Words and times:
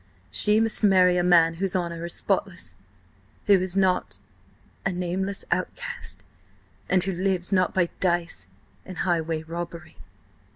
She 0.31 0.59
must 0.59 0.81
marry 0.83 1.15
a 1.17 1.23
man 1.23 1.53
whose 1.61 1.75
honour 1.75 2.03
is 2.05 2.15
spotless; 2.15 2.73
who 3.45 3.59
is 3.61 3.75
not–a 3.75 4.91
nameless 4.91 5.45
outcast, 5.51 6.23
and 6.89 7.03
who 7.03 7.11
lives–not–by 7.13 7.87
dice–and 7.99 8.97
highway 8.97 9.43
robbery." 9.43 9.97